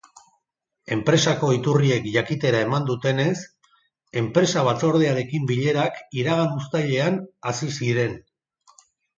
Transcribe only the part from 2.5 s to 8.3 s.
eman dutenez, enpresa-batzordearekin bilerak iragan uztailean hasi ziren.